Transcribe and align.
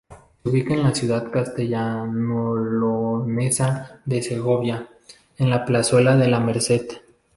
Se 0.41 0.49
ubica 0.49 0.73
en 0.73 0.81
la 0.81 0.95
ciudad 0.95 1.29
castellanoleonesa 1.29 4.01
de 4.03 4.23
Segovia, 4.23 4.89
en 5.37 5.51
la 5.51 5.63
plazuela 5.63 6.15
de 6.17 6.27
la 6.27 6.39
Merced. 6.39 6.87